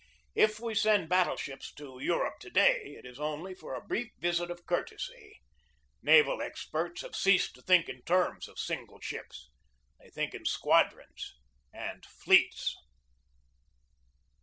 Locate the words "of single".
8.47-8.99